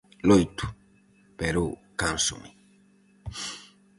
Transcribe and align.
Loito, 0.29 0.65
pero 1.39 1.63
cánsome. 2.01 2.49